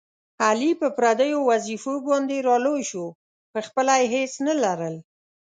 [0.45, 3.05] علي په پردیو وظېفو باندې را لوی شو،
[3.53, 4.95] په خپله یې هېڅ نه لرل.